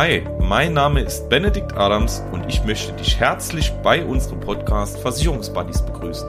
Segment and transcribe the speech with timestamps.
[0.00, 5.82] Hi, mein Name ist Benedikt Adams und ich möchte dich herzlich bei unserem Podcast Versicherungsbuddies
[5.82, 6.28] begrüßen.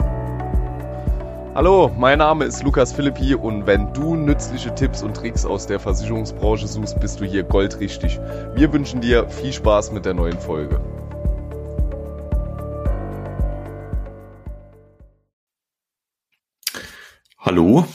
[1.53, 5.79] Hallo, mein Name ist Lukas Philippi und wenn du nützliche Tipps und Tricks aus der
[5.79, 8.19] Versicherungsbranche suchst, bist du hier goldrichtig.
[8.55, 10.81] Wir wünschen dir viel Spaß mit der neuen Folge.
[17.37, 17.85] Hallo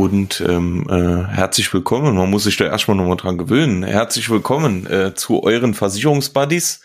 [0.00, 2.16] und ähm, äh, herzlich willkommen.
[2.16, 3.82] Man muss sich da erstmal nochmal dran gewöhnen.
[3.82, 6.80] Herzlich willkommen äh, zu euren Versicherungsbuddies.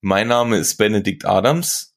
[0.00, 1.94] Mein Name ist Benedikt Adams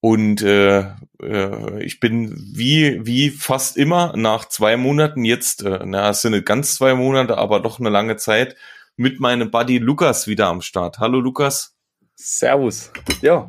[0.00, 0.86] und äh,
[1.22, 6.32] äh, ich bin wie wie fast immer nach zwei Monaten jetzt, äh, na es sind
[6.32, 8.56] nicht ganz zwei Monate, aber doch eine lange Zeit
[8.96, 10.98] mit meinem Buddy Lukas wieder am Start.
[10.98, 11.76] Hallo Lukas.
[12.14, 12.90] Servus.
[13.20, 13.48] Ja,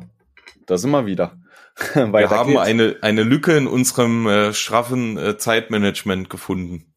[0.66, 1.41] da sind wir wieder.
[1.94, 6.92] wir haben eine, eine Lücke in unserem äh, straffen äh, Zeitmanagement gefunden.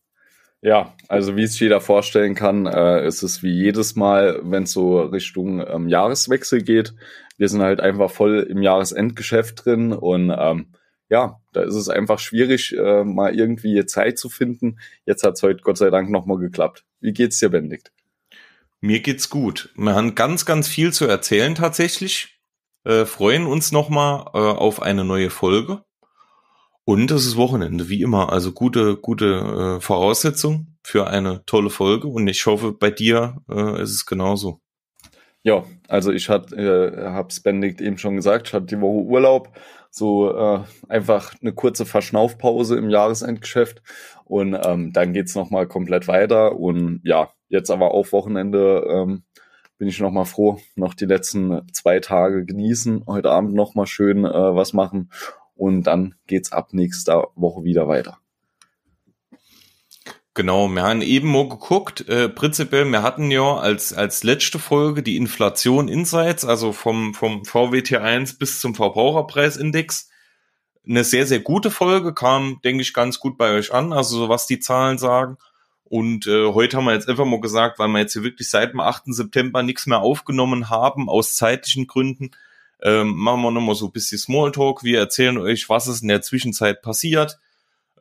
[0.62, 4.72] Ja, also wie es jeder vorstellen kann, äh, ist es wie jedes Mal, wenn es
[4.72, 6.96] so Richtung ähm, Jahreswechsel geht.
[7.38, 10.74] Wir sind halt einfach voll im Jahresendgeschäft drin und ähm,
[11.08, 14.80] ja, da ist es einfach schwierig, äh, mal irgendwie Zeit zu finden.
[15.06, 16.84] Jetzt hat es heute Gott sei Dank nochmal geklappt.
[17.00, 17.92] Wie geht's dir, Benedikt?
[18.82, 19.70] Mir geht's gut.
[19.76, 22.35] Wir haben ganz, ganz viel zu erzählen tatsächlich
[22.86, 25.84] äh, freuen uns nochmal äh, auf eine neue Folge.
[26.86, 28.32] Und es ist Wochenende, wie immer.
[28.32, 32.08] Also gute, gute äh, Voraussetzung für eine tolle Folge.
[32.08, 34.62] Und ich hoffe, bei dir äh, ist es genauso.
[35.42, 39.50] Ja, also ich hat, äh, hab's Benedikt eben schon gesagt, ich hatte die Woche Urlaub,
[39.92, 43.82] so äh, einfach eine kurze Verschnaufpause im Jahresendgeschäft
[44.26, 49.24] und ähm, dann geht's noch mal komplett weiter und ja, jetzt aber auch Wochenende ähm,
[49.78, 54.56] bin ich nochmal froh, noch die letzten zwei Tage genießen, heute Abend nochmal schön äh,
[54.56, 55.10] was machen
[55.56, 58.18] und dann geht's ab nächster Woche wieder weiter.
[60.38, 65.02] Genau, wir haben eben mal geguckt, äh, prinzipiell, wir hatten ja als, als letzte Folge
[65.02, 70.10] die Inflation Insights, also vom, vom VWT1 bis zum Verbraucherpreisindex.
[70.86, 74.30] Eine sehr, sehr gute Folge, kam, denke ich, ganz gut bei euch an, also so
[74.30, 75.38] was die Zahlen sagen.
[75.96, 78.74] Und äh, heute haben wir jetzt einfach mal gesagt, weil wir jetzt hier wirklich seit
[78.74, 79.04] dem 8.
[79.06, 82.32] September nichts mehr aufgenommen haben, aus zeitlichen Gründen,
[82.82, 84.84] ähm, machen wir nochmal so ein bisschen Smalltalk.
[84.84, 87.40] Wir erzählen euch, was ist in der Zwischenzeit passiert.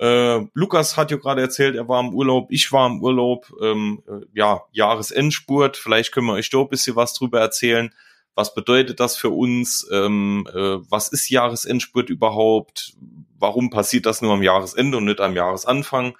[0.00, 4.02] Äh, Lukas hat ja gerade erzählt, er war im Urlaub, ich war im Urlaub, ähm,
[4.08, 7.94] äh, ja, Jahresendspurt, vielleicht können wir euch da ein bisschen was drüber erzählen.
[8.34, 9.88] Was bedeutet das für uns?
[9.92, 12.94] Ähm, äh, was ist Jahresendspurt überhaupt?
[13.38, 16.16] Warum passiert das nur am Jahresende und nicht am Jahresanfang?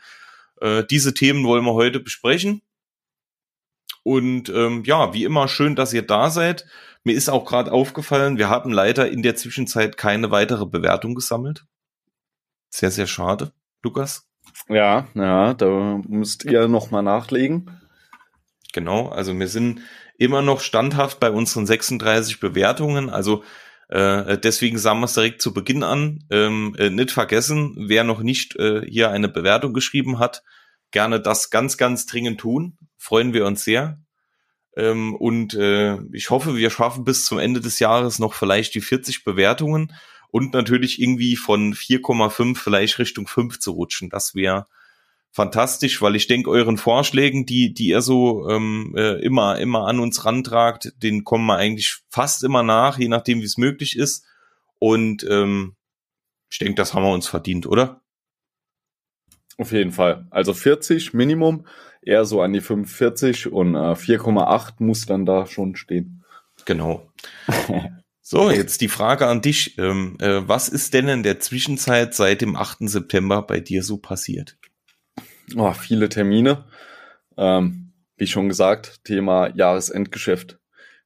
[0.60, 2.62] Äh, diese Themen wollen wir heute besprechen.
[4.02, 6.66] Und ähm, ja, wie immer schön, dass ihr da seid.
[7.04, 11.64] Mir ist auch gerade aufgefallen, wir haben leider in der Zwischenzeit keine weitere Bewertung gesammelt.
[12.70, 14.28] Sehr, sehr schade, Lukas.
[14.68, 17.70] Ja, ja, da müsst ihr nochmal nachlegen.
[18.72, 19.80] Genau, also wir sind
[20.18, 23.10] immer noch standhaft bei unseren 36 Bewertungen.
[23.10, 23.44] Also
[23.88, 26.24] äh, deswegen sagen wir es direkt zu Beginn an.
[26.30, 30.42] Ähm, äh, nicht vergessen, wer noch nicht äh, hier eine Bewertung geschrieben hat,
[30.90, 32.78] gerne das ganz, ganz dringend tun.
[32.96, 33.98] Freuen wir uns sehr.
[34.76, 38.80] Ähm, und äh, ich hoffe, wir schaffen bis zum Ende des Jahres noch vielleicht die
[38.80, 39.92] 40 Bewertungen
[40.28, 44.10] und natürlich irgendwie von 4,5 vielleicht Richtung 5 zu rutschen.
[44.10, 44.66] Das wäre
[45.34, 49.98] fantastisch, weil ich denke, euren Vorschlägen, die, die ihr so ähm, äh, immer, immer an
[49.98, 54.24] uns rantragt, den kommen wir eigentlich fast immer nach, je nachdem, wie es möglich ist.
[54.78, 55.74] Und ähm,
[56.48, 58.00] ich denke, das haben wir uns verdient, oder?
[59.58, 60.28] Auf jeden Fall.
[60.30, 61.66] Also 40 Minimum,
[62.00, 66.24] eher so an die 45 und äh, 4,8 muss dann da schon stehen.
[66.64, 67.10] Genau.
[68.22, 69.78] so, jetzt die Frage an dich.
[69.78, 72.88] Ähm, äh, was ist denn in der Zwischenzeit seit dem 8.
[72.88, 74.56] September bei dir so passiert?
[75.56, 76.64] Oh, viele Termine.
[77.36, 80.58] Ähm, wie schon gesagt, Thema Jahresendgeschäft.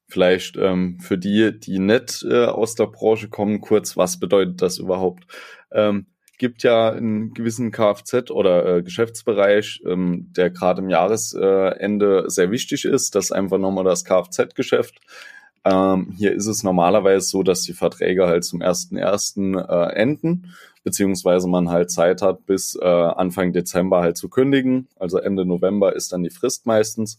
[0.06, 4.78] Vielleicht ähm, für die, die nicht äh, aus der Branche kommen, kurz, was bedeutet das
[4.78, 5.26] überhaupt?
[5.70, 6.06] Ähm,
[6.38, 12.50] gibt ja einen gewissen Kfz oder äh, Geschäftsbereich, ähm, der gerade im Jahresende äh, sehr
[12.50, 13.14] wichtig ist.
[13.14, 15.00] Das ist einfach nochmal das Kfz-Geschäft.
[15.64, 19.58] Ähm, hier ist es normalerweise so, dass die Verträge halt zum 1.1.
[19.58, 20.54] Äh, enden
[20.88, 24.88] beziehungsweise man halt Zeit hat, bis äh, Anfang Dezember halt zu kündigen.
[24.96, 27.18] Also Ende November ist dann die Frist meistens.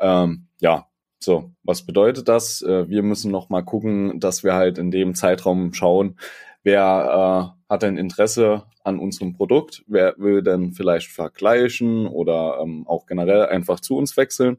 [0.00, 0.88] Ähm, ja,
[1.20, 2.60] so, was bedeutet das?
[2.62, 6.16] Äh, wir müssen noch mal gucken, dass wir halt in dem Zeitraum schauen,
[6.64, 12.84] wer äh, hat denn Interesse an unserem Produkt, wer will denn vielleicht vergleichen oder ähm,
[12.88, 14.56] auch generell einfach zu uns wechseln.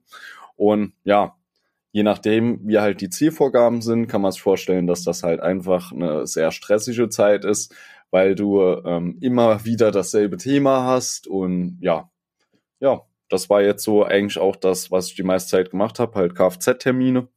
[0.55, 1.35] Und ja,
[1.91, 5.91] je nachdem, wie halt die Zielvorgaben sind, kann man sich vorstellen, dass das halt einfach
[5.91, 7.75] eine sehr stressige Zeit ist,
[8.15, 12.09] weil du ähm, immer wieder dasselbe Thema hast und ja,
[12.79, 16.15] ja, das war jetzt so eigentlich auch das, was ich die meiste Zeit gemacht habe,
[16.17, 17.27] halt Kfz-Termine.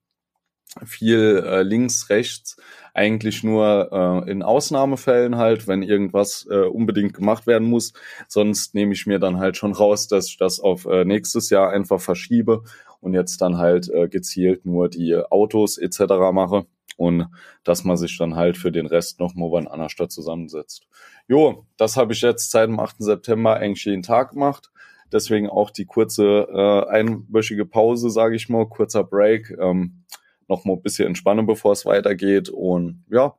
[0.84, 2.58] Viel äh, links, rechts,
[2.94, 7.92] eigentlich nur äh, in Ausnahmefällen halt, wenn irgendwas äh, unbedingt gemacht werden muss.
[8.28, 11.70] Sonst nehme ich mir dann halt schon raus, dass ich das auf äh, nächstes Jahr
[11.70, 12.62] einfach verschiebe
[13.00, 16.02] und jetzt dann halt äh, gezielt nur die Autos etc.
[16.32, 16.66] mache
[16.98, 17.28] und
[17.62, 20.88] dass man sich dann halt für den Rest noch mal in einer Stadt zusammensetzt.
[21.28, 22.96] Jo, das habe ich jetzt seit dem 8.
[22.98, 24.70] September eigentlich jeden Tag gemacht.
[25.12, 29.56] Deswegen auch die kurze äh, einwöchige Pause, sage ich mal, kurzer Break.
[29.58, 30.02] Ähm,
[30.48, 32.48] noch mal ein bisschen entspannen, bevor es weitergeht.
[32.48, 33.34] Und ja,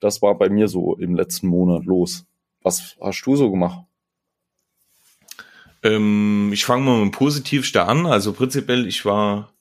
[0.00, 2.24] das war bei mir so im letzten Monat los.
[2.62, 3.84] Was hast du so gemacht?
[5.82, 8.06] Ähm, ich fange mal mit dem Positivsten an.
[8.06, 9.52] Also prinzipiell, ich war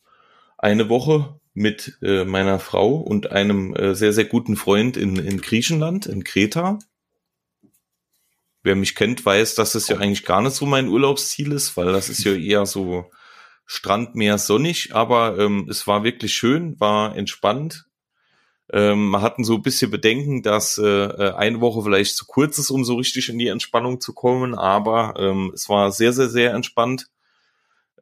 [0.58, 5.42] eine Woche mit äh, meiner Frau und einem äh, sehr, sehr guten Freund in, in
[5.42, 6.80] Griechenland, in Kreta.
[8.62, 11.94] Wer mich kennt, weiß, dass es ja eigentlich gar nicht so mein Urlaubsziel ist, weil
[11.94, 13.10] das ist ja eher so
[13.66, 17.86] Strand, Meer, sonnig, aber ähm, es war wirklich schön, war entspannt.
[18.72, 22.58] Ähm, man hatten so ein bisschen Bedenken, dass äh, äh, eine Woche vielleicht zu kurz
[22.58, 26.30] ist, um so richtig in die Entspannung zu kommen, aber ähm, es war sehr, sehr,
[26.30, 27.08] sehr entspannt.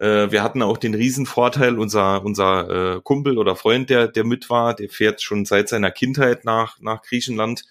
[0.04, 4.50] Äh, wir hatten auch den Riesenvorteil, unser, unser äh, Kumpel oder Freund, der, der mit
[4.50, 7.64] war, der fährt schon seit seiner Kindheit nach, nach Griechenland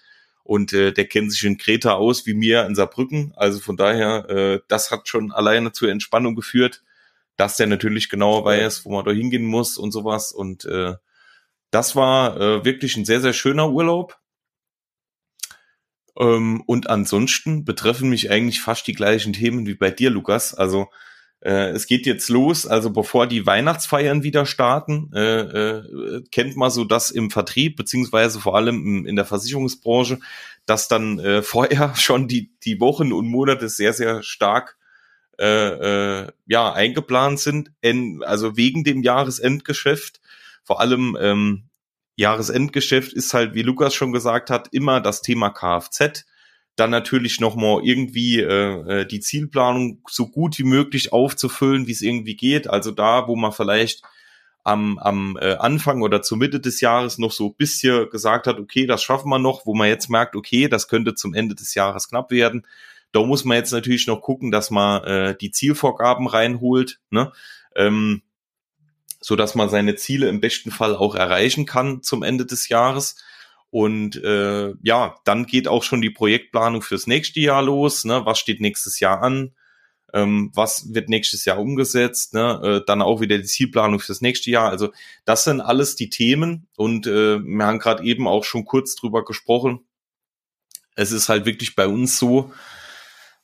[0.43, 3.35] und äh, der kennt sich in Kreta aus wie mir in Saarbrücken.
[3.37, 6.83] Also von daher, äh, das hat schon alleine zur Entspannung geführt,
[7.37, 10.33] dass der natürlich genauer weiß, wo man da hingehen muss und sowas.
[10.33, 10.95] Und äh,
[11.71, 14.19] das war äh, wirklich ein sehr, sehr schöner Urlaub.
[16.19, 20.55] Ähm, und ansonsten betreffen mich eigentlich fast die gleichen Themen wie bei dir, Lukas.
[20.55, 20.89] Also
[21.45, 26.71] äh, es geht jetzt los, also bevor die Weihnachtsfeiern wieder starten, äh, äh, kennt man
[26.71, 30.21] so das im Vertrieb, beziehungsweise vor allem in der Versicherungsbranche,
[30.67, 34.77] dass dann äh, vorher schon die, die Wochen und Monate sehr, sehr stark
[35.39, 40.21] äh, äh, ja, eingeplant sind, en, also wegen dem Jahresendgeschäft.
[40.63, 41.65] Vor allem ähm,
[42.15, 46.25] Jahresendgeschäft ist halt, wie Lukas schon gesagt hat, immer das Thema Kfz
[46.77, 52.03] dann natürlich nochmal irgendwie äh, äh, die Zielplanung so gut wie möglich aufzufüllen, wie es
[52.03, 52.69] irgendwie geht.
[52.69, 54.03] Also da, wo man vielleicht
[54.65, 58.59] am, am äh, Anfang oder zur Mitte des Jahres noch so ein bisschen gesagt hat,
[58.59, 61.75] okay, das schaffen wir noch, wo man jetzt merkt, okay, das könnte zum Ende des
[61.75, 62.67] Jahres knapp werden.
[63.11, 67.33] Da muss man jetzt natürlich noch gucken, dass man äh, die Zielvorgaben reinholt, ne?
[67.77, 68.23] ähm,
[69.21, 73.17] so dass man seine Ziele im besten Fall auch erreichen kann zum Ende des Jahres.
[73.73, 78.05] Und äh, ja, dann geht auch schon die Projektplanung fürs nächste Jahr los.
[78.05, 78.21] Ne?
[78.27, 79.55] Was steht nächstes Jahr an?
[80.13, 82.35] Ähm, was wird nächstes Jahr umgesetzt?
[82.35, 82.61] Ne?
[82.63, 84.69] Äh, dann auch wieder die Zielplanung fürs nächste Jahr.
[84.69, 84.93] Also
[85.25, 86.69] das sind alles die Themen.
[86.77, 89.81] Und äh, wir haben gerade eben auch schon kurz drüber gesprochen.
[90.95, 92.53] Es ist halt wirklich bei uns so,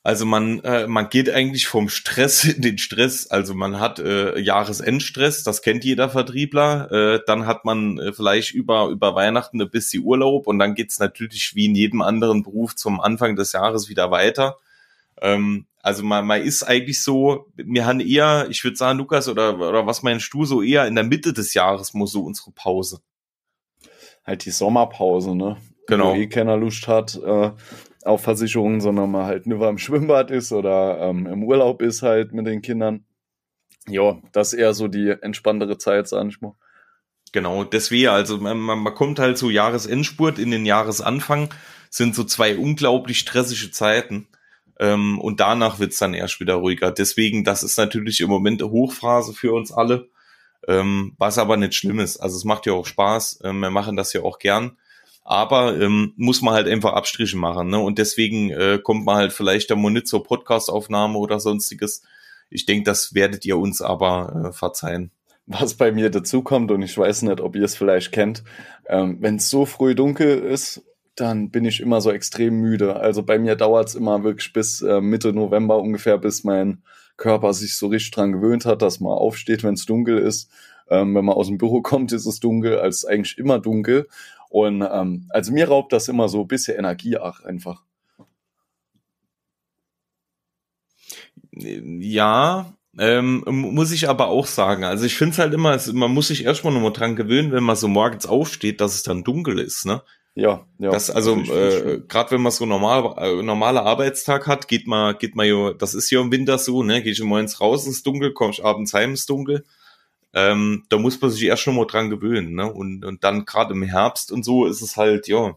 [0.02, 3.26] also man, äh, man geht eigentlich vom Stress in den Stress.
[3.26, 6.90] Also man hat äh, Jahresendstress, das kennt jeder Vertriebler.
[6.90, 10.98] Äh, dann hat man äh, vielleicht über, über Weihnachten ein bisschen Urlaub und dann geht's
[10.98, 14.56] natürlich wie in jedem anderen Beruf zum Anfang des Jahres wieder weiter.
[15.20, 19.58] Ähm, also man, man ist eigentlich so, wir haben eher, ich würde sagen, Lukas, oder,
[19.58, 23.00] oder was meinst du, so eher in der Mitte des Jahres muss so unsere Pause.
[24.24, 25.56] Halt die Sommerpause, ne?
[25.88, 26.14] Genau.
[26.14, 27.50] Wo eh keiner Lust hat, äh,
[28.04, 32.32] auf Versicherungen, sondern man halt nur am Schwimmbad ist oder ähm, im Urlaub ist halt
[32.32, 33.04] mit den Kindern.
[33.88, 36.54] Ja, das ist eher so die entspanntere Zeit, sag ich mal.
[37.32, 41.52] Genau, deswegen, also man, man kommt halt so Jahresendspurt in den Jahresanfang,
[41.90, 44.28] sind so zwei unglaublich stressige Zeiten.
[44.78, 46.90] Ähm, und danach wird's dann erst wieder ruhiger.
[46.90, 50.08] Deswegen, das ist natürlich im Moment eine Hochphase für uns alle,
[50.66, 52.18] ähm, was aber nicht schlimm ist.
[52.18, 54.76] Also es macht ja auch Spaß, ähm, wir machen das ja auch gern
[55.28, 57.68] aber ähm, muss man halt einfach Abstriche machen.
[57.68, 57.78] Ne?
[57.78, 62.02] Und deswegen äh, kommt man halt vielleicht einmal nicht zur Podcastaufnahme oder sonstiges.
[62.48, 65.10] Ich denke, das werdet ihr uns aber äh, verzeihen.
[65.46, 68.42] Was bei mir dazu kommt, und ich weiß nicht, ob ihr es vielleicht kennt,
[68.88, 70.82] ähm, wenn es so früh dunkel ist,
[71.14, 72.96] dann bin ich immer so extrem müde.
[72.96, 76.82] Also bei mir dauert es immer wirklich bis äh, Mitte November ungefähr, bis mein
[77.18, 80.50] Körper sich so richtig dran gewöhnt hat, dass man aufsteht, wenn es dunkel ist.
[80.88, 84.08] Ähm, wenn man aus dem Büro kommt, ist es dunkel, als eigentlich immer dunkel.
[84.48, 87.82] Und ähm, also mir raubt das immer so ein bisschen Energie ach, einfach.
[91.52, 94.84] Ja, ähm, muss ich aber auch sagen.
[94.84, 97.76] Also ich finde es halt immer, man muss sich erstmal nochmal dran gewöhnen, wenn man
[97.76, 100.02] so morgens aufsteht, dass es dann dunkel ist, ne?
[100.34, 100.90] Ja, ja.
[100.90, 105.34] Das also äh, gerade wenn man so normal äh, normaler Arbeitstag hat, geht man geht
[105.34, 107.02] man ja, das ist ja im Winter so, ne?
[107.02, 109.64] Geh ich morgens raus ins Dunkel, kommst abends heim ins Dunkel
[110.34, 112.72] ähm, da muss man sich erst schon mal dran gewöhnen, ne?
[112.72, 115.56] Und, und dann gerade im Herbst und so ist es halt, ja,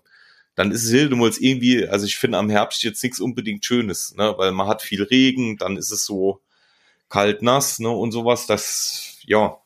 [0.56, 4.34] dann ist es Hildemols irgendwie, also ich finde am Herbst jetzt nichts unbedingt Schönes, ne?
[4.38, 6.42] Weil man hat viel Regen, dann ist es so
[7.10, 9.58] kalt nass, ne, und sowas, das, ja.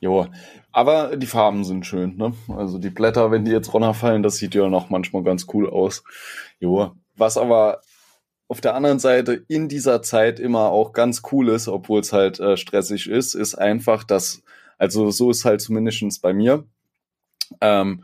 [0.00, 0.28] Jo,
[0.72, 2.34] aber die Farben sind schön, ne?
[2.48, 6.04] Also die Blätter, wenn die jetzt runterfallen, das sieht ja noch manchmal ganz cool aus.
[6.60, 7.80] Jo, was aber
[8.50, 12.40] auf der anderen Seite in dieser Zeit immer auch ganz cool ist, obwohl es halt
[12.40, 14.42] äh, stressig ist, ist einfach, dass,
[14.76, 16.64] also so ist halt zumindestens bei mir,
[17.60, 18.02] ähm,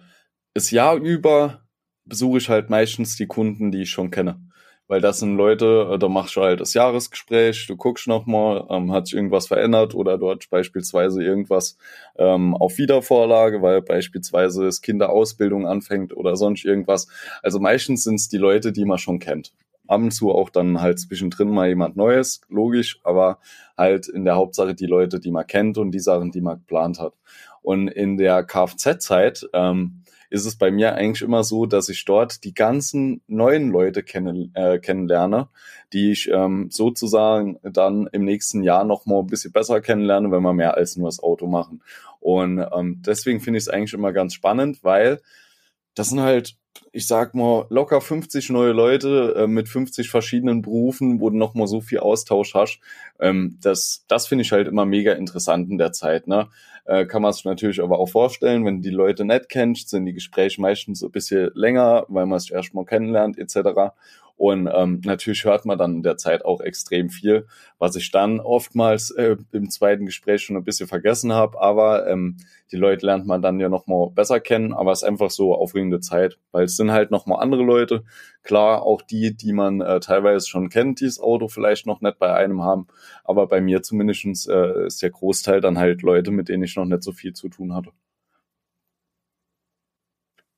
[0.54, 1.62] das Jahr über
[2.04, 4.40] besuche ich halt meistens die Kunden, die ich schon kenne.
[4.86, 8.92] Weil das sind Leute, äh, da machst du halt das Jahresgespräch, du guckst nochmal, ähm,
[8.92, 11.76] hat sich irgendwas verändert oder hast beispielsweise irgendwas
[12.18, 17.08] ähm, auf Wiedervorlage, weil beispielsweise es Kinderausbildung anfängt oder sonst irgendwas.
[17.42, 19.52] Also meistens sind es die Leute, die man schon kennt
[19.88, 23.38] ab und zu auch dann halt zwischendrin mal jemand Neues, logisch, aber
[23.76, 27.00] halt in der Hauptsache die Leute, die man kennt und die Sachen, die man geplant
[27.00, 27.14] hat.
[27.62, 32.44] Und in der Kfz-Zeit ähm, ist es bei mir eigentlich immer so, dass ich dort
[32.44, 35.48] die ganzen neuen Leute kennen, äh, kennenlerne,
[35.92, 40.42] die ich ähm, sozusagen dann im nächsten Jahr noch mal ein bisschen besser kennenlerne, wenn
[40.42, 41.82] wir mehr als nur das Auto machen.
[42.20, 45.20] Und ähm, deswegen finde ich es eigentlich immer ganz spannend, weil
[45.96, 46.56] das sind halt
[46.92, 51.54] ich sag mal, locker 50 neue Leute äh, mit 50 verschiedenen Berufen, wo du noch
[51.54, 52.80] mal so viel Austausch hast.
[53.20, 56.26] Ähm, das das finde ich halt immer mega interessant in der Zeit.
[56.26, 56.48] Ne?
[56.86, 60.14] Äh, kann man sich natürlich aber auch vorstellen, wenn die Leute nicht kennst, sind die
[60.14, 63.92] Gespräche meistens so ein bisschen länger, weil man sich erstmal kennenlernt etc.
[64.36, 67.46] Und ähm, natürlich hört man dann in der Zeit auch extrem viel,
[67.78, 71.58] was ich dann oftmals äh, im zweiten Gespräch schon ein bisschen vergessen habe.
[71.60, 72.36] Aber ähm,
[72.70, 74.74] die Leute lernt man dann ja nochmal besser kennen.
[74.74, 78.04] Aber es ist einfach so aufregende Zeit, weil es sind halt nochmal andere Leute.
[78.42, 82.18] Klar, auch die, die man äh, teilweise schon kennt, die das Auto vielleicht noch nicht
[82.18, 82.88] bei einem haben.
[83.24, 86.84] Aber bei mir zumindestens äh, ist der Großteil dann halt Leute, mit denen ich noch
[86.84, 87.90] nicht so viel zu tun hatte.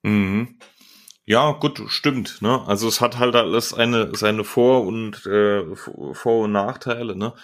[0.02, 0.58] Mhm.
[1.28, 2.40] Ja, gut, stimmt.
[2.40, 2.62] Ne?
[2.66, 7.14] Also es hat halt alles eine, seine Vor- und äh, Vor- und Nachteile.
[7.16, 7.34] Ne?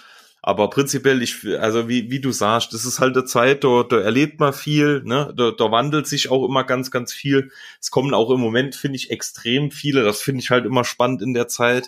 [0.40, 4.00] Aber prinzipiell, ich, also wie, wie du sagst, das ist halt eine Zeit, da, da
[4.00, 5.34] erlebt man viel, ne?
[5.36, 7.50] da, da wandelt sich auch immer ganz, ganz viel.
[7.78, 11.20] Es kommen auch im Moment, finde ich, extrem viele, das finde ich halt immer spannend
[11.20, 11.86] in der Zeit,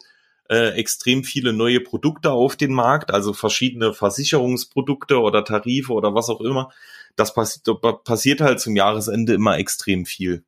[0.51, 6.29] äh, extrem viele neue Produkte auf den Markt, also verschiedene Versicherungsprodukte oder Tarife oder was
[6.29, 6.71] auch immer.
[7.17, 7.61] Das passi
[8.05, 10.45] passiert halt zum Jahresende immer extrem viel.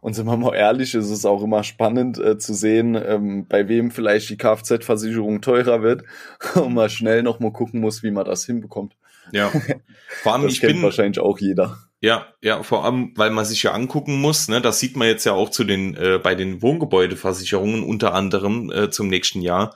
[0.00, 3.68] Und sind wir mal ehrlich, ist es auch immer spannend äh, zu sehen, ähm, bei
[3.68, 6.04] wem vielleicht die Kfz-Versicherung teurer wird
[6.54, 8.94] und man schnell noch mal gucken muss, wie man das hinbekommt.
[9.32, 9.50] Ja,
[10.22, 11.78] vor allem das ich kennt bin wahrscheinlich auch jeder.
[12.00, 14.48] ja ja vor allem, weil man sich ja angucken muss.
[14.48, 18.70] Ne, das sieht man jetzt ja auch zu den äh, bei den Wohngebäudeversicherungen unter anderem
[18.70, 19.74] äh, zum nächsten Jahr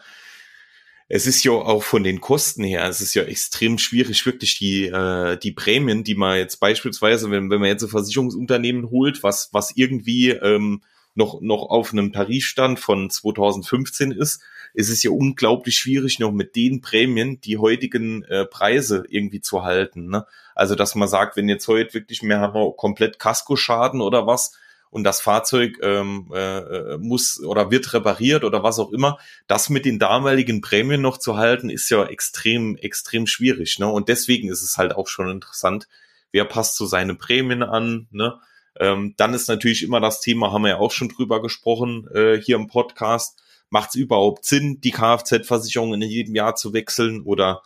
[1.09, 4.87] es ist ja auch von den Kosten her, es ist ja extrem schwierig, wirklich die,
[4.87, 9.49] äh, die Prämien, die man jetzt beispielsweise, wenn, wenn man jetzt ein Versicherungsunternehmen holt, was,
[9.53, 10.83] was irgendwie ähm,
[11.15, 14.43] noch, noch auf einem Tarifstand von 2015 ist,
[14.75, 19.65] ist es ja unglaublich schwierig, noch mit den Prämien die heutigen äh, Preise irgendwie zu
[19.65, 20.09] halten.
[20.11, 20.27] Ne?
[20.55, 24.53] Also, dass man sagt, wenn jetzt heute wirklich mehr haben wir komplett Kaskoschaden oder was,
[24.91, 29.85] und das Fahrzeug ähm, äh, muss oder wird repariert oder was auch immer, das mit
[29.85, 33.79] den damaligen Prämien noch zu halten, ist ja extrem, extrem schwierig.
[33.79, 33.87] Ne?
[33.89, 35.89] Und deswegen ist es halt auch schon interessant,
[36.33, 38.09] wer passt zu seinen Prämien an.
[38.11, 38.39] Ne?
[38.79, 42.41] Ähm, dann ist natürlich immer das Thema, haben wir ja auch schon drüber gesprochen äh,
[42.41, 47.63] hier im Podcast, macht es überhaupt Sinn, die Kfz-Versicherung in jedem Jahr zu wechseln oder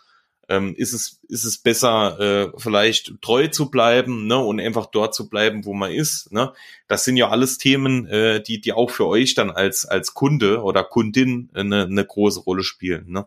[0.52, 5.14] ähm, ist es ist es besser äh, vielleicht treu zu bleiben ne, und einfach dort
[5.14, 6.30] zu bleiben, wo man ist.
[6.30, 6.52] Ne?
[6.88, 10.62] Das sind ja alles Themen, äh, die die auch für euch dann als als Kunde
[10.62, 13.10] oder Kundin eine, eine große Rolle spielen.
[13.10, 13.26] Ne?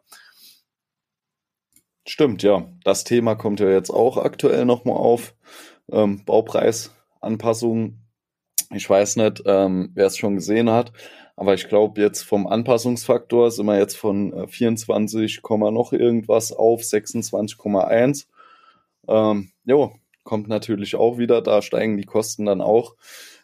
[2.07, 2.69] Stimmt, ja.
[2.83, 5.33] Das Thema kommt ja jetzt auch aktuell nochmal auf.
[5.91, 8.04] Ähm, Baupreisanpassung.
[8.73, 10.91] Ich weiß nicht, ähm, wer es schon gesehen hat,
[11.35, 16.81] aber ich glaube, jetzt vom Anpassungsfaktor sind wir jetzt von 24, äh, noch irgendwas auf
[16.81, 18.27] 26,1.
[19.07, 19.93] Ähm, jo,
[20.23, 22.95] kommt natürlich auch wieder, da steigen die Kosten dann auch.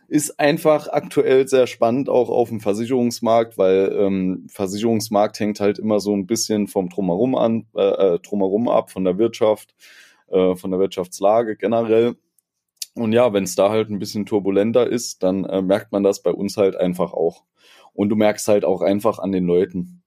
[0.07, 6.01] Ist einfach aktuell sehr spannend, auch auf dem Versicherungsmarkt, weil ähm, Versicherungsmarkt hängt halt immer
[6.01, 9.73] so ein bisschen vom Drumherum an, äh, äh drumherum ab, von der Wirtschaft,
[10.27, 12.15] äh, von der Wirtschaftslage generell.
[12.93, 16.21] Und ja, wenn es da halt ein bisschen turbulenter ist, dann äh, merkt man das
[16.21, 17.43] bei uns halt einfach auch.
[17.93, 20.03] Und du merkst halt auch einfach an den Leuten.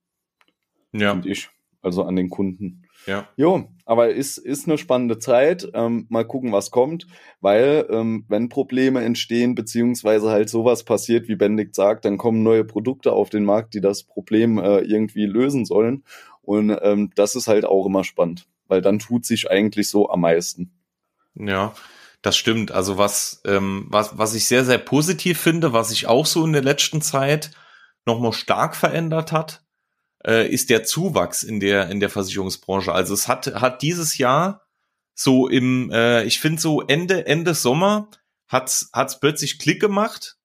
[0.93, 1.12] Ja.
[1.12, 1.49] Und ich.
[1.83, 2.87] Also an den Kunden.
[3.07, 3.29] Ja.
[3.37, 5.69] Jo, aber ist, ist eine spannende Zeit.
[5.75, 7.07] Ähm, mal gucken, was kommt.
[7.41, 12.64] Weil, ähm, wenn Probleme entstehen, beziehungsweise halt sowas passiert, wie Benedikt sagt, dann kommen neue
[12.64, 16.05] Produkte auf den Markt, die das Problem äh, irgendwie lösen sollen.
[16.41, 18.47] Und ähm, das ist halt auch immer spannend.
[18.67, 20.73] Weil dann tut sich eigentlich so am meisten.
[21.35, 21.75] Ja,
[22.25, 22.73] das stimmt.
[22.73, 26.54] Also was, ähm, was, was ich sehr, sehr positiv finde, was ich auch so in
[26.54, 27.50] der letzten Zeit
[28.07, 29.62] nochmal stark verändert hat,
[30.26, 32.93] äh, ist der Zuwachs in der in der Versicherungsbranche.
[32.93, 34.62] Also es hat hat dieses Jahr
[35.14, 38.09] so im, äh, ich finde so Ende Ende Sommer
[38.49, 40.38] hat's hat's plötzlich Klick gemacht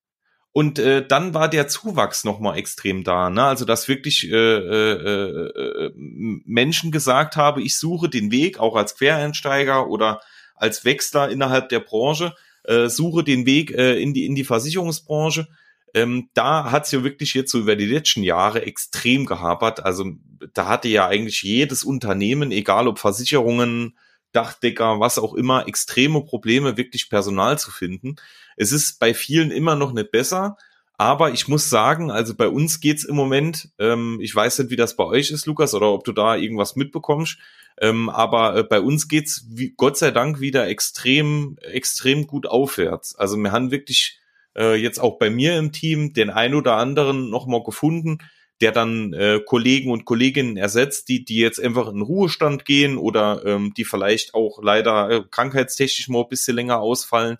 [0.52, 3.30] und äh, dann war der Zuwachs noch mal extrem da.
[3.30, 3.46] Ne?
[3.46, 8.98] Also dass wirklich äh, äh, äh, Menschen gesagt haben, ich suche den Weg auch als
[8.98, 10.20] Quereinsteiger oder
[10.60, 15.48] als Wechsler innerhalb der Branche, äh, suche den Weg äh, in die in die Versicherungsbranche
[15.94, 19.84] ähm, da hat es ja wirklich jetzt so über die letzten Jahre extrem gehapert.
[19.84, 20.12] Also
[20.54, 23.98] da hatte ja eigentlich jedes Unternehmen, egal ob Versicherungen,
[24.32, 28.18] Dachdecker, was auch immer, extreme Probleme, wirklich Personal zu finden.
[28.58, 30.58] Es ist bei vielen immer noch nicht besser.
[31.00, 34.76] Aber ich muss sagen, also bei uns geht's im Moment, ähm, ich weiß nicht, wie
[34.76, 37.38] das bei euch ist, Lukas, oder ob du da irgendwas mitbekommst,
[37.80, 43.16] ähm, aber äh, bei uns geht's wie, Gott sei Dank wieder extrem, extrem gut aufwärts.
[43.16, 44.20] Also wir haben wirklich
[44.58, 48.18] äh, jetzt auch bei mir im Team den ein oder anderen nochmal gefunden,
[48.60, 53.46] der dann äh, Kollegen und Kolleginnen ersetzt, die, die jetzt einfach in Ruhestand gehen oder
[53.46, 57.38] ähm, die vielleicht auch leider äh, krankheitstechnisch mal ein bisschen länger ausfallen.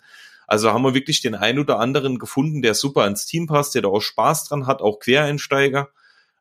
[0.50, 3.84] Also haben wir wirklich den ein oder anderen gefunden, der super ins Team passt, der
[3.84, 5.90] da auch Spaß dran hat, auch Quereinsteiger.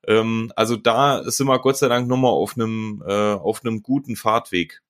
[0.06, 4.16] Ähm, also da sind wir Gott sei Dank nochmal auf einem, äh, auf einem guten
[4.16, 4.80] Fahrtweg.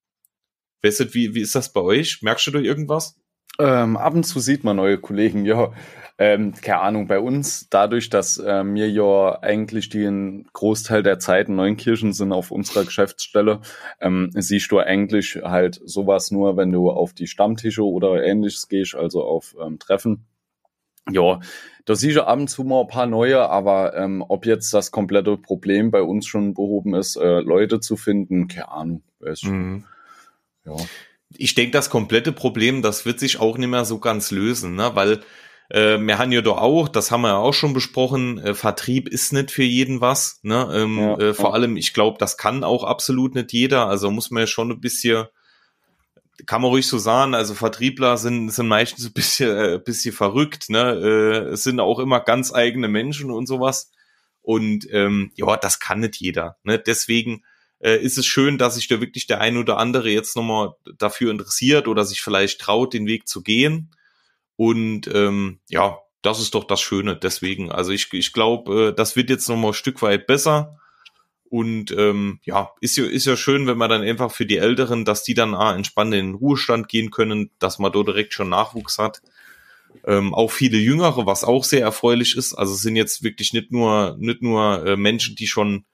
[0.82, 2.22] Weißt du, wie, wie ist das bei euch?
[2.22, 3.16] Merkst du da irgendwas?
[3.60, 5.72] Ähm, ab und zu sieht man neue Kollegen, ja.
[6.20, 11.48] Ähm, keine Ahnung, bei uns, dadurch, dass äh, wir ja eigentlich den Großteil der Zeit
[11.48, 13.60] in Neunkirchen sind auf unserer Geschäftsstelle,
[14.00, 18.96] ähm, siehst du eigentlich halt sowas nur, wenn du auf die Stammtische oder ähnliches gehst,
[18.96, 20.26] also auf ähm, Treffen.
[21.10, 21.40] Ja,
[21.84, 24.90] da siehst du ab und zu mal ein paar neue, aber ähm, ob jetzt das
[24.90, 29.02] komplette Problem bei uns schon behoben ist, äh, Leute zu finden, keine Ahnung.
[29.20, 29.84] Weiß mhm.
[30.64, 30.74] Ja
[31.36, 34.90] ich denke, das komplette Problem, das wird sich auch nicht mehr so ganz lösen, ne?
[34.94, 35.22] weil
[35.70, 39.08] äh, wir haben ja doch auch, das haben wir ja auch schon besprochen, äh, Vertrieb
[39.08, 40.40] ist nicht für jeden was.
[40.42, 40.68] Ne?
[40.72, 41.52] Ähm, ja, äh, vor ja.
[41.52, 43.86] allem, ich glaube, das kann auch absolut nicht jeder.
[43.86, 45.26] Also muss man ja schon ein bisschen,
[46.46, 50.70] kann man ruhig so sagen, also Vertriebler sind, sind meistens ein bisschen, äh, bisschen verrückt.
[50.70, 50.94] Ne?
[50.94, 53.90] Äh, es sind auch immer ganz eigene Menschen und sowas.
[54.40, 56.56] Und ähm, ja, das kann nicht jeder.
[56.62, 56.78] Ne?
[56.78, 57.42] Deswegen
[57.80, 61.30] äh, ist es schön, dass sich da wirklich der ein oder andere jetzt nochmal dafür
[61.30, 63.94] interessiert oder sich vielleicht traut, den Weg zu gehen.
[64.56, 67.16] Und ähm, ja, das ist doch das Schöne.
[67.16, 70.78] Deswegen, also ich, ich glaube, äh, das wird jetzt nochmal ein Stück weit besser.
[71.50, 75.04] Und ähm, ja, ist ja, ist ja schön, wenn man dann einfach für die Älteren,
[75.04, 78.50] dass die dann ah, entspannt in den Ruhestand gehen können, dass man dort direkt schon
[78.50, 79.22] Nachwuchs hat.
[80.04, 82.52] Ähm, auch viele Jüngere, was auch sehr erfreulich ist.
[82.52, 85.84] Also es sind jetzt wirklich nicht nur, nicht nur äh, Menschen, die schon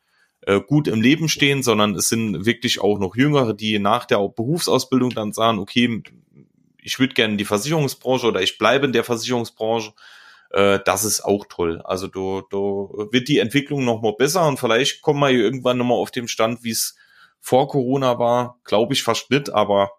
[0.46, 4.18] äh, gut im Leben stehen, sondern es sind wirklich auch noch Jüngere, die nach der
[4.28, 6.02] Berufsausbildung dann sagen, okay,
[6.82, 9.92] ich würde gerne in die Versicherungsbranche oder ich bleibe in der Versicherungsbranche.
[10.50, 11.80] Äh, das ist auch toll.
[11.82, 15.86] Also du, du wird die Entwicklung noch mal besser und vielleicht kommen wir irgendwann noch
[15.86, 16.96] mal auf dem Stand, wie es
[17.40, 18.60] vor Corona war.
[18.64, 19.90] Glaube ich fast aber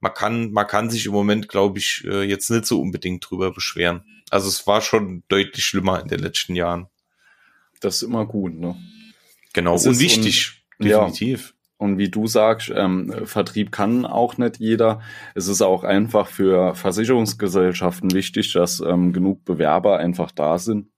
[0.00, 3.52] man kann, man kann sich im Moment, glaube ich, äh, jetzt nicht so unbedingt drüber
[3.52, 4.02] beschweren.
[4.30, 6.88] Also es war schon deutlich schlimmer in den letzten Jahren.
[7.80, 8.76] Das ist immer gut, ne?
[9.52, 11.48] Genau, das und wichtig, und, definitiv.
[11.48, 11.54] Ja.
[11.80, 15.00] Und wie du sagst, ähm, Vertrieb kann auch nicht jeder.
[15.34, 20.88] Es ist auch einfach für Versicherungsgesellschaften wichtig, dass ähm, genug Bewerber einfach da sind.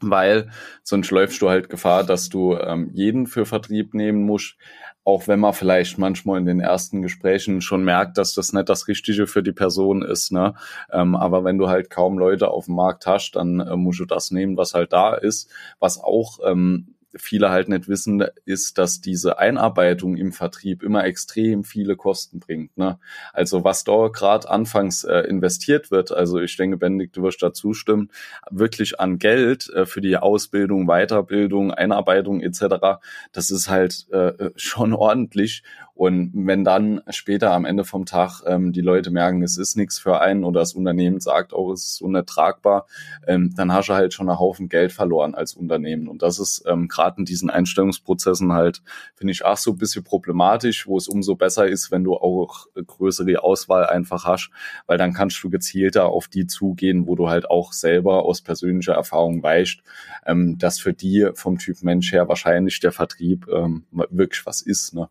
[0.00, 0.50] Weil
[0.84, 4.56] sonst läufst du halt Gefahr, dass du ähm, jeden für Vertrieb nehmen musst,
[5.04, 8.86] auch wenn man vielleicht manchmal in den ersten Gesprächen schon merkt, dass das nicht das
[8.86, 10.30] Richtige für die Person ist.
[10.30, 10.54] Ne?
[10.92, 14.04] Ähm, aber wenn du halt kaum Leute auf dem Markt hast, dann äh, musst du
[14.04, 15.50] das nehmen, was halt da ist.
[15.80, 21.64] Was auch ähm, viele halt nicht wissen, ist, dass diese Einarbeitung im Vertrieb immer extrem
[21.64, 22.76] viele Kosten bringt.
[22.76, 22.98] Ne?
[23.32, 27.52] Also was da gerade anfangs äh, investiert wird, also ich denke, Bendig, du wirst da
[27.52, 28.10] zustimmen,
[28.50, 33.00] wirklich an Geld äh, für die Ausbildung, Weiterbildung, Einarbeitung etc.,
[33.32, 35.62] das ist halt äh, schon ordentlich.
[35.94, 39.98] Und wenn dann später am Ende vom Tag ähm, die Leute merken, es ist nichts
[39.98, 42.86] für einen oder das Unternehmen sagt auch, es ist unertragbar,
[43.26, 46.08] ähm, dann hast du halt schon einen Haufen Geld verloren als Unternehmen.
[46.08, 48.82] Und das ist ähm, gerade in diesen Einstellungsprozessen halt,
[49.14, 52.66] finde ich, auch so ein bisschen problematisch, wo es umso besser ist, wenn du auch
[52.74, 54.50] größere Auswahl einfach hast,
[54.86, 58.94] weil dann kannst du gezielter auf die zugehen, wo du halt auch selber aus persönlicher
[58.94, 59.80] Erfahrung weißt,
[60.26, 64.94] ähm, dass für die vom Typ Mensch her wahrscheinlich der Vertrieb ähm, wirklich was ist.
[64.94, 65.08] Ne?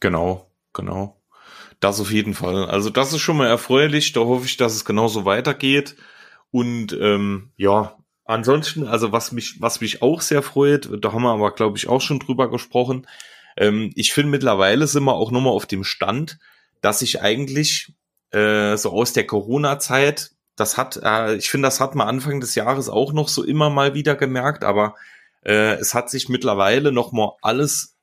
[0.00, 1.22] Genau, genau.
[1.80, 2.66] Das auf jeden Fall.
[2.66, 4.12] Also das ist schon mal erfreulich.
[4.12, 5.96] Da hoffe ich, dass es genauso weitergeht.
[6.50, 11.32] Und ähm, ja, ansonsten, also was mich, was mich auch sehr freut, da haben wir
[11.32, 13.06] aber, glaube ich, auch schon drüber gesprochen.
[13.56, 16.38] Ähm, ich finde mittlerweile sind wir auch nochmal auf dem Stand,
[16.80, 17.94] dass ich eigentlich
[18.30, 22.54] äh, so aus der Corona-Zeit, das hat, äh, ich finde, das hat man Anfang des
[22.54, 24.94] Jahres auch noch so immer mal wieder gemerkt, aber
[25.44, 27.95] Äh, es hat sich mittlerweile noch mal alles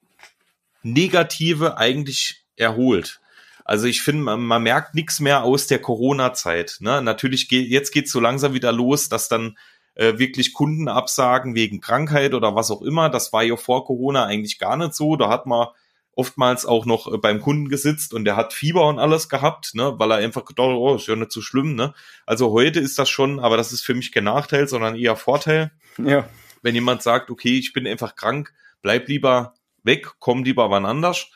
[0.84, 3.20] Negative eigentlich erholt.
[3.66, 6.78] Also ich finde, man, man merkt nichts mehr aus der Corona-Zeit.
[6.80, 7.02] Ne?
[7.02, 9.58] Natürlich geht jetzt geht's so langsam wieder los, dass dann
[9.96, 13.10] äh, wirklich Kunden absagen wegen Krankheit oder was auch immer.
[13.10, 15.16] Das war ja vor Corona eigentlich gar nicht so.
[15.16, 15.68] Da hat man
[16.16, 19.94] oftmals auch noch äh, beim Kunden gesitzt und der hat Fieber und alles gehabt, ne,
[19.98, 21.94] weil er einfach gedacht, oh, ist ja nicht so schlimm, ne.
[22.26, 25.72] Also heute ist das schon, aber das ist für mich kein Nachteil, sondern eher Vorteil.
[25.98, 26.28] Ja.
[26.62, 31.28] Wenn jemand sagt, okay, ich bin einfach krank, bleib lieber weg, komm lieber wann anders.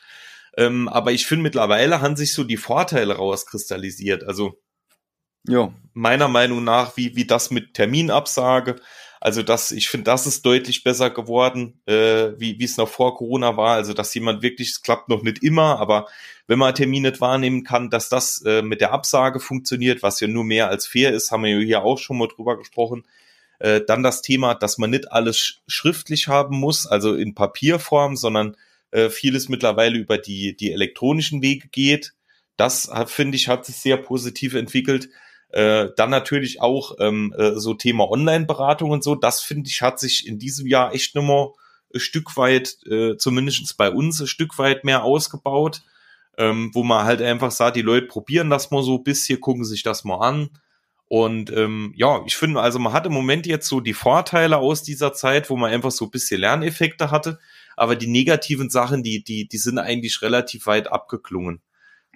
[0.56, 4.24] Ähm, aber ich finde, mittlerweile haben sich so die Vorteile rauskristallisiert.
[4.24, 4.60] Also
[5.46, 5.72] ja.
[5.94, 8.76] meiner Meinung nach, wie, wie das mit Terminabsage.
[9.20, 13.16] Also das, ich finde, das ist deutlich besser geworden, äh, wie, wie es noch vor
[13.16, 13.74] Corona war.
[13.74, 16.06] Also dass jemand wirklich, es klappt noch nicht immer, aber
[16.46, 20.28] wenn man Termine nicht wahrnehmen kann, dass das äh, mit der Absage funktioniert, was ja
[20.28, 23.04] nur mehr als fair ist, haben wir ja hier auch schon mal drüber gesprochen.
[23.58, 28.56] Äh, dann das Thema, dass man nicht alles schriftlich haben muss, also in Papierform, sondern
[28.90, 32.14] äh, vieles mittlerweile über die, die elektronischen Wege geht.
[32.56, 35.08] Das, finde ich, hat sich sehr positiv entwickelt.
[35.50, 39.14] Äh, dann natürlich auch ähm, äh, so Thema Online-Beratung und so.
[39.14, 41.52] Das finde ich hat sich in diesem Jahr echt nochmal
[41.94, 45.82] ein Stück weit, äh, zumindest bei uns, ein Stück weit mehr ausgebaut,
[46.36, 49.64] ähm, wo man halt einfach sagt, die Leute probieren das mal so ein bisschen, gucken
[49.64, 50.50] sich das mal an.
[51.08, 54.82] Und ähm, ja, ich finde, also man hat im Moment jetzt so die Vorteile aus
[54.82, 57.38] dieser Zeit, wo man einfach so ein bisschen Lerneffekte hatte,
[57.76, 61.62] aber die negativen Sachen, die, die, die sind eigentlich relativ weit abgeklungen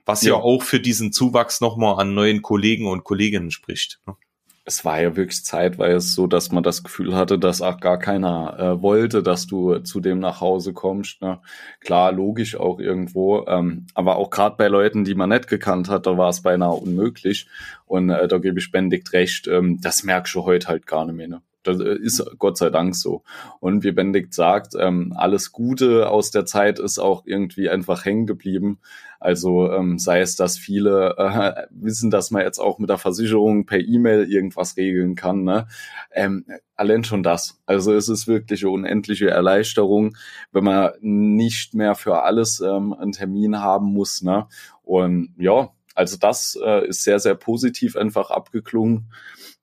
[0.05, 4.01] was ja, ja auch für diesen Zuwachs nochmal an neuen Kollegen und Kolleginnen spricht.
[4.07, 4.17] Ne?
[4.65, 8.59] Es war ja wirklich zeitweise so, dass man das Gefühl hatte, dass auch gar keiner
[8.59, 11.21] äh, wollte, dass du zu dem nach Hause kommst.
[11.21, 11.41] Ne?
[11.81, 16.07] Klar, logisch auch irgendwo, ähm, aber auch gerade bei Leuten, die man nicht gekannt hat,
[16.07, 17.49] da war es beinahe unmöglich.
[17.87, 21.17] Und äh, da gebe ich Benedikt recht, ähm, das merkst du heute halt gar nicht
[21.17, 21.29] mehr.
[21.29, 21.43] Ne?
[21.63, 23.23] Das äh, ist Gott sei Dank so.
[23.61, 28.27] Und wie Benedikt sagt, ähm, alles Gute aus der Zeit ist auch irgendwie einfach hängen
[28.27, 28.79] geblieben.
[29.21, 33.67] Also ähm, sei es, dass viele äh, wissen, dass man jetzt auch mit der Versicherung
[33.67, 35.45] per E-Mail irgendwas regeln kann.
[35.45, 35.69] Ne?
[36.13, 36.45] Ähm,
[36.75, 37.61] allein schon das.
[37.65, 40.17] Also es ist wirklich eine unendliche Erleichterung,
[40.51, 44.23] wenn man nicht mehr für alles ähm, einen Termin haben muss.
[44.23, 44.49] Ne?
[44.83, 49.13] Und ja, also das äh, ist sehr, sehr positiv einfach abgeklungen.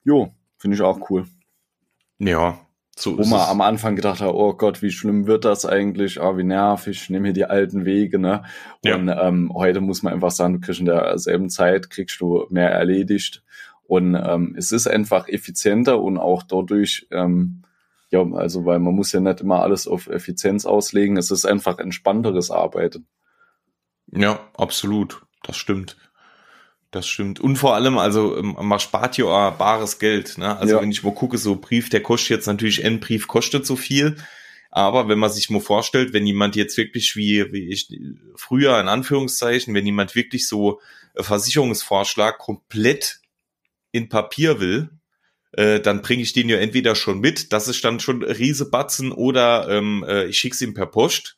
[0.05, 1.25] Jo, finde ich auch cool.
[2.19, 2.59] Ja,
[2.99, 6.19] so Wo man am Anfang gedacht hat, oh Gott, wie schlimm wird das eigentlich?
[6.19, 8.43] Ah, wie nervig, ich nehme hier die alten Wege, ne?
[8.83, 9.25] Und ja.
[9.25, 13.41] ähm, heute muss man einfach sagen, du kriegst in derselben Zeit, kriegst du mehr erledigt.
[13.83, 17.63] Und ähm, es ist einfach effizienter und auch dadurch, ähm,
[18.09, 21.79] ja, also weil man muss ja nicht immer alles auf Effizienz auslegen, es ist einfach
[21.79, 23.07] entspannteres Arbeiten.
[24.11, 25.25] Ja, absolut.
[25.43, 25.95] Das stimmt.
[26.91, 27.39] Das stimmt.
[27.39, 30.37] Und vor allem, also ähm, man spart ja bares Geld.
[30.37, 30.57] Ne?
[30.57, 30.81] Also ja.
[30.81, 34.17] wenn ich mal gucke, so Brief, der kostet jetzt natürlich, ein Brief kostet so viel.
[34.71, 37.89] Aber wenn man sich mal vorstellt, wenn jemand jetzt wirklich wie, wie ich
[38.35, 40.79] früher in Anführungszeichen, wenn jemand wirklich so
[41.15, 43.19] Versicherungsvorschlag komplett
[43.91, 44.89] in Papier will,
[45.53, 49.67] äh, dann bringe ich den ja entweder schon mit, das ist dann schon Riesebatzen, oder
[49.69, 51.37] ähm, äh, ich schick's ihm per Post.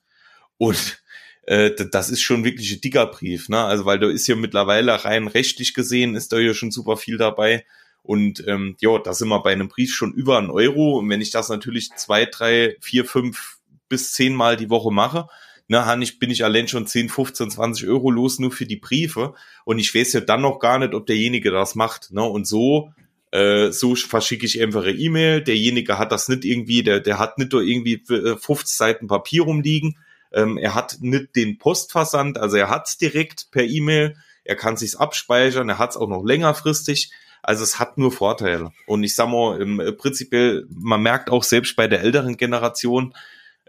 [0.58, 1.01] Und
[1.44, 3.60] äh, das ist schon wirklich ein dicker Brief, ne?
[3.60, 7.18] Also weil da ist ja mittlerweile rein rechtlich gesehen, ist da ja schon super viel
[7.18, 7.66] dabei.
[8.04, 10.98] Und ähm, ja, da sind wir bei einem Brief schon über einen Euro.
[11.00, 13.58] Und wenn ich das natürlich zwei, drei, vier, fünf
[13.90, 15.28] bis zehn Mal die Woche mache,
[15.68, 19.36] ne, ich, bin ich allein schon 10, 15, 20 Euro los nur für die Briefe.
[19.66, 22.12] Und ich weiß ja dann noch gar nicht, ob derjenige das macht.
[22.12, 22.24] Ne?
[22.24, 22.92] Und so
[23.32, 25.42] äh, so verschicke ich einfach eine E-Mail.
[25.42, 29.44] Derjenige hat das nicht irgendwie, der, der hat nicht nur irgendwie 50 äh, Seiten Papier
[29.44, 29.98] rumliegen,
[30.34, 34.96] ähm, er hat nicht den Postversand, also er hat's direkt per E-Mail, er kann sich's
[34.96, 37.12] abspeichern, er hat's auch noch längerfristig.
[37.44, 38.72] Also es hat nur Vorteile.
[38.86, 43.16] Und ich sag mal, im, äh, prinzipiell, man merkt auch selbst bei der älteren Generation,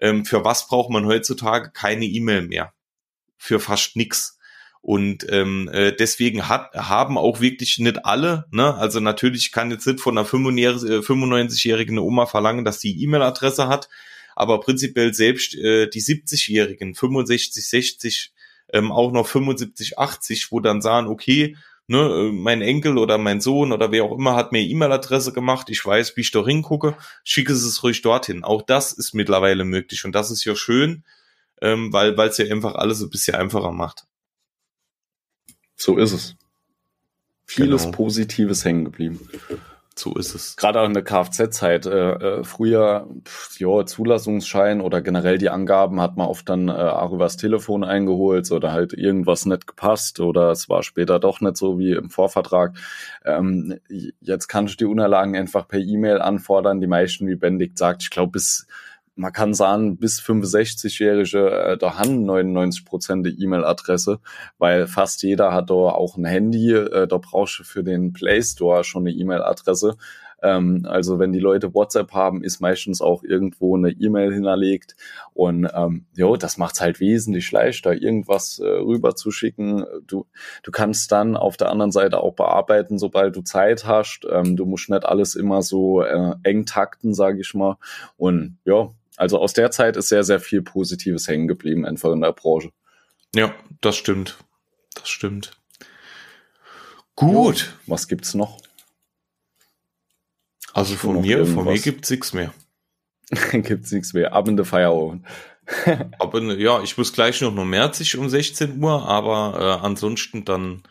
[0.00, 2.72] ähm, für was braucht man heutzutage keine E-Mail mehr?
[3.38, 4.38] Für fast nix.
[4.82, 8.74] Und ähm, äh, deswegen hat, haben auch wirklich nicht alle, ne?
[8.74, 13.88] also natürlich kann jetzt nicht von einer 95-jährigen äh, Oma verlangen, dass die E-Mail-Adresse hat,
[14.36, 18.32] aber prinzipiell selbst äh, die 70-Jährigen, 65, 60,
[18.72, 23.40] ähm, auch noch 75, 80, wo dann sagen, okay, ne, äh, mein Enkel oder mein
[23.40, 26.96] Sohn oder wer auch immer hat mir E-Mail-Adresse gemacht, ich weiß, wie ich da hingucke,
[27.24, 28.44] schicke es ruhig dorthin.
[28.44, 31.04] Auch das ist mittlerweile möglich und das ist ja schön,
[31.60, 34.06] ähm, weil es ja einfach alles ein bisschen einfacher macht.
[35.76, 36.36] So ist es.
[37.44, 37.96] Vieles genau.
[37.96, 39.28] Positives hängen geblieben.
[39.94, 40.56] So ist es.
[40.56, 41.86] Gerade auch in der Kfz-Zeit.
[41.86, 46.72] Äh, äh, früher, pff, ja, Zulassungsschein oder generell die Angaben hat man oft dann äh,
[46.72, 51.56] auch übers Telefon eingeholt oder halt irgendwas nicht gepasst oder es war später doch nicht
[51.56, 52.74] so wie im Vorvertrag.
[53.24, 53.78] Ähm,
[54.20, 56.80] jetzt kannst du die Unterlagen einfach per E-Mail anfordern.
[56.80, 58.66] Die meisten, wie Benedikt sagt, ich glaube bis
[59.14, 64.20] man kann sagen, bis 65-Jährige, äh, da haben 99 Prozent die E-Mail-Adresse,
[64.58, 68.42] weil fast jeder hat da auch ein Handy, äh, da brauchst du für den Play
[68.42, 69.96] Store schon eine E-Mail-Adresse.
[70.42, 74.96] Ähm, also wenn die Leute WhatsApp haben, ist meistens auch irgendwo eine E-Mail hinterlegt.
[75.32, 79.84] Und ähm, jo, das macht's halt wesentlich leichter, irgendwas äh, rüber zu schicken.
[80.06, 80.26] Du,
[80.62, 84.26] du kannst dann auf der anderen Seite auch bearbeiten, sobald du Zeit hast.
[84.30, 87.76] Ähm, du musst nicht alles immer so äh, eng takten, sage ich mal.
[88.16, 88.90] Und ja,
[89.22, 92.72] also aus der Zeit ist sehr, sehr viel Positives hängen geblieben, einfach in der Branche.
[93.36, 94.36] Ja, das stimmt.
[94.96, 95.52] Das stimmt.
[97.14, 97.60] Gut.
[97.60, 98.60] Jo, was gibt's noch?
[100.74, 101.54] Also von mir, irgendwas?
[101.54, 102.52] von mir gibt's nichts mehr.
[103.52, 104.32] gibt's nichts mehr.
[104.32, 105.24] Ab in der Feierabend.
[106.18, 110.82] aber ja, ich muss gleich noch noch Merzig um 16 Uhr, aber äh, ansonsten dann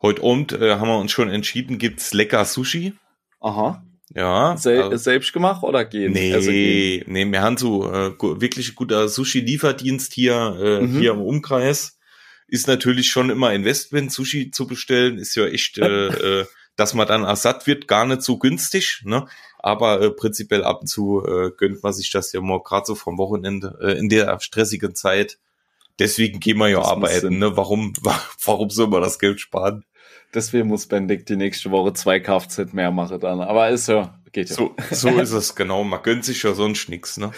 [0.00, 2.94] heute Abend äh, haben wir uns schon entschieden, gibt's lecker Sushi.
[3.40, 3.84] Aha.
[4.14, 4.56] Ja.
[4.56, 6.12] Sel also, selbst gemacht oder gehen?
[6.12, 7.04] Nee, also gehen.
[7.06, 10.98] nee, wir haben so äh, wirklich guter Sushi-Lieferdienst hier, äh, mhm.
[10.98, 11.98] hier im Umkreis.
[12.46, 16.46] Ist natürlich schon immer Investment, Sushi zu bestellen, ist ja echt äh, äh,
[16.76, 19.26] dass man dann ersatt wird, gar nicht so günstig, ne?
[19.58, 22.94] Aber äh, prinzipiell ab und zu äh, gönnt man sich das ja mal gerade so
[22.94, 25.38] vom Wochenende äh, in der stressigen Zeit.
[25.98, 27.56] Deswegen gehen wir ja das arbeiten, ne?
[27.56, 27.94] Warum,
[28.44, 29.84] warum soll man das Geld sparen?
[30.34, 33.40] Deswegen muss Benedikt die nächste Woche zwei Kfz mehr machen dann.
[33.40, 34.56] Aber ist ja, geht ja.
[34.56, 35.84] So, so ist es, genau.
[35.84, 37.30] Man gönnt sich ja sonst nix, ne?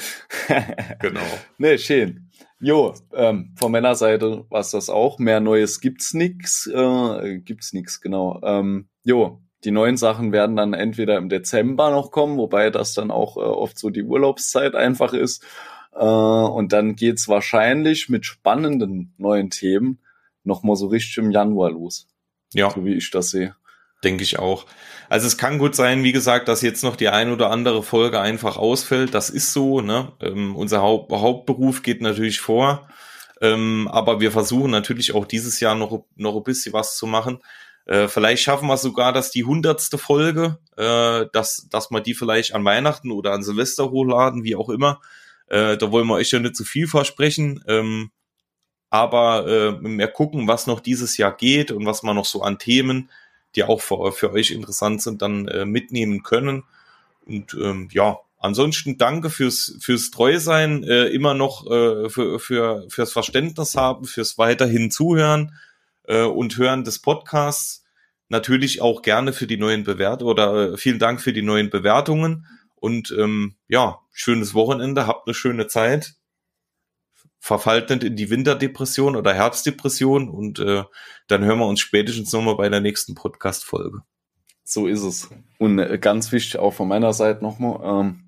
[1.01, 1.21] genau.
[1.59, 2.31] Nee, schön.
[2.59, 5.19] Jo, ähm, von meiner Seite war es das auch.
[5.19, 6.67] Mehr Neues gibt's nix.
[6.67, 8.41] Äh, gibt's nix, genau.
[8.43, 13.11] Ähm, jo, die neuen Sachen werden dann entweder im Dezember noch kommen, wobei das dann
[13.11, 15.45] auch äh, oft so die Urlaubszeit einfach ist.
[15.93, 19.99] Äh, und dann geht's wahrscheinlich mit spannenden neuen Themen
[20.45, 22.07] nochmal so richtig im Januar los.
[22.53, 22.71] Ja.
[22.71, 23.57] So wie ich das sehe.
[24.05, 24.67] Denke ich auch.
[25.09, 28.21] Also es kann gut sein, wie gesagt, dass jetzt noch die ein oder andere Folge
[28.21, 29.15] einfach ausfällt.
[29.15, 29.81] Das ist so.
[29.81, 30.13] Ne?
[30.21, 32.89] Ähm, unser Haupt Hauptberuf geht natürlich vor.
[33.41, 37.41] Ähm, aber wir versuchen natürlich auch dieses Jahr noch, noch ein bisschen was zu machen.
[37.87, 42.55] Äh, vielleicht schaffen wir sogar, dass die hundertste Folge, äh, dass, dass wir die vielleicht
[42.55, 45.01] an Weihnachten oder an Silvester hochladen, wie auch immer.
[45.49, 47.63] Äh, da wollen wir euch ja nicht zu viel versprechen.
[47.69, 48.11] Ähm,
[48.91, 52.59] aber äh, mehr gucken, was noch dieses Jahr geht und was man noch so an
[52.59, 53.11] Themen,
[53.55, 56.65] die auch für, für euch interessant sind, dann äh, mitnehmen können.
[57.27, 63.13] Und ähm, ja, ansonsten danke fürs fürs Treusein, äh, immer noch äh, für, für fürs
[63.13, 65.59] Verständnis haben, fürs weiterhin Zuhören
[66.05, 67.85] äh, und Hören des Podcasts.
[68.29, 72.47] Natürlich auch gerne für die neuen Bewertungen oder äh, vielen Dank für die neuen Bewertungen
[72.75, 76.15] und ähm, ja, schönes Wochenende, habt eine schöne Zeit
[77.47, 80.83] verfallt nicht in die Winterdepression oder Herbstdepression und äh,
[81.29, 84.01] dann hören wir uns spätestens nochmal bei der nächsten Podcast-Folge.
[84.65, 85.31] So ist es.
[85.59, 88.25] Und äh, ganz wichtig auch von meiner Seite nochmal, ähm,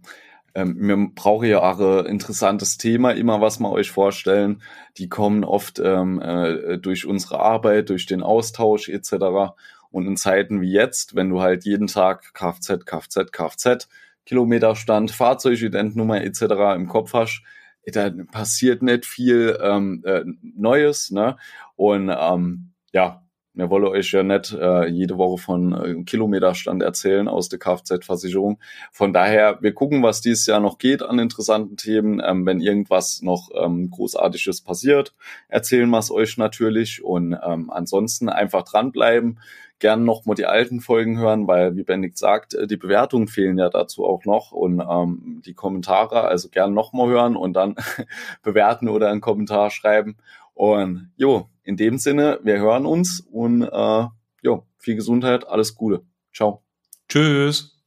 [0.55, 4.63] ähm, wir brauchen ja auch ein interessantes Thema, immer was wir euch vorstellen.
[4.99, 9.57] Die kommen oft ähm, äh, durch unsere Arbeit, durch den Austausch etc.
[9.91, 13.89] Und in Zeiten wie jetzt, wenn du halt jeden Tag Kfz, Kfz, Kfz,
[14.27, 16.77] Kilometerstand, Fahrzeugidentnummer etc.
[16.77, 17.43] im Kopf hast,
[17.87, 21.37] da passiert nicht viel ähm, äh, Neues, ne?
[21.77, 23.23] Und ähm, ja,
[23.59, 28.61] mir wolle euch ja nicht äh, jede Woche von äh, Kilometerstand erzählen aus der Kfz-Versicherung.
[28.93, 32.23] Von daher, wir gucken, was dieses Jahr noch geht an interessanten Themen.
[32.25, 35.13] Ähm, wenn irgendwas noch ähm, Großartiges passiert,
[35.49, 37.03] erzählen wir es euch natürlich.
[37.03, 39.41] Und ähm, ansonsten einfach dranbleiben
[39.79, 43.59] gern noch mal die alten Folgen hören, weil, wie Benedikt sagt, äh, die Bewertungen fehlen
[43.59, 47.77] ja dazu auch noch und ähm, die Kommentare, also gern noch mal hören und dann
[48.43, 50.17] bewerten oder einen Kommentar schreiben.
[50.55, 54.05] Und jo, in dem Sinne, wir hören uns und äh,
[54.43, 56.03] jo, viel Gesundheit, alles Gute.
[56.33, 56.63] Ciao.
[57.09, 57.78] Tschüss.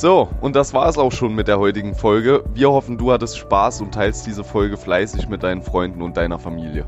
[0.00, 2.42] So, und das war es auch schon mit der heutigen Folge.
[2.54, 6.38] Wir hoffen, du hattest Spaß und teilst diese Folge fleißig mit deinen Freunden und deiner
[6.38, 6.86] Familie.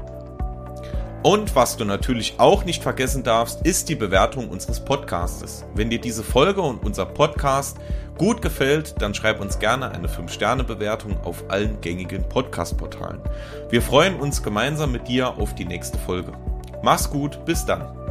[1.22, 5.66] Und was du natürlich auch nicht vergessen darfst, ist die Bewertung unseres Podcastes.
[5.75, 7.77] Wenn dir diese Folge und unser Podcast
[8.16, 13.20] gut gefällt, dann schreib uns gerne eine 5-Sterne-Bewertung auf allen gängigen Podcast-Portalen.
[13.68, 16.33] Wir freuen uns gemeinsam mit dir auf die nächste Folge.
[16.83, 18.02] Mach's gut, bis dann.